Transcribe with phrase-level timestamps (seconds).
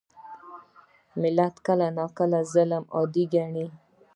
[1.21, 3.65] ملت کله ناکله ظالم عادي ګڼي.